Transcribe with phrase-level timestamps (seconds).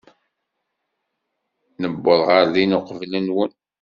[1.81, 3.51] Nuweḍ ɣer din uqbel-nwen.